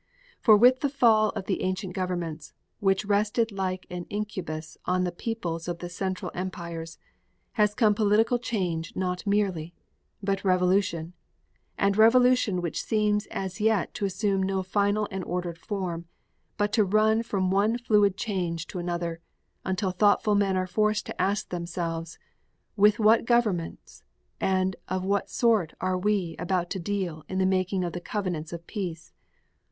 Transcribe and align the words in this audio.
For 0.39 0.57
with 0.57 0.79
the 0.79 0.89
fall 0.89 1.29
of 1.35 1.45
the 1.45 1.61
ancient 1.61 1.93
governments, 1.93 2.53
which 2.79 3.05
rested 3.05 3.51
like 3.51 3.85
an 3.91 4.05
incubus 4.05 4.75
on 4.85 5.03
the 5.03 5.11
peoples 5.11 5.67
of 5.67 5.77
the 5.77 5.89
Central 5.91 6.31
Empires, 6.33 6.97
has 7.51 7.75
come 7.75 7.93
political 7.93 8.39
change 8.39 8.95
not 8.95 9.27
merely, 9.27 9.75
but 10.23 10.43
revolution; 10.43 11.13
and 11.77 11.95
revolution 11.95 12.61
which 12.63 12.83
seems 12.83 13.27
as 13.27 13.61
yet 13.61 13.93
to 13.93 14.05
assume 14.05 14.41
no 14.41 14.63
final 14.63 15.07
and 15.11 15.23
ordered 15.25 15.59
form, 15.59 16.05
but 16.57 16.73
to 16.73 16.83
run 16.83 17.21
from 17.21 17.51
one 17.51 17.77
fluid 17.77 18.17
change 18.17 18.65
to 18.65 18.79
another, 18.79 19.19
until 19.63 19.91
thoughtful 19.91 20.33
men 20.33 20.57
are 20.57 20.65
forced 20.65 21.05
to 21.05 21.21
ask 21.21 21.49
themselves, 21.49 22.17
with 22.75 22.97
what 22.97 23.25
governments 23.25 24.01
and 24.39 24.75
of 24.87 25.03
what 25.05 25.29
sort 25.29 25.75
are 25.79 25.95
we 25.95 26.35
about 26.39 26.71
to 26.71 26.79
deal 26.79 27.23
in 27.29 27.37
the 27.37 27.45
making 27.45 27.83
of 27.83 27.93
the 27.93 28.01
covenants 28.01 28.51
of 28.51 28.65
peace? 28.65 29.11